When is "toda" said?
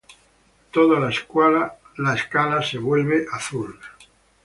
0.71-0.99